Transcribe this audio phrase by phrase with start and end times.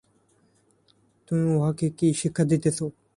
[1.27, 2.79] তুমি উহাকে কী শিক্ষা দিতেছ?